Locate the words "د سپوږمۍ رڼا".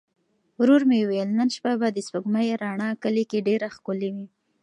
1.93-2.89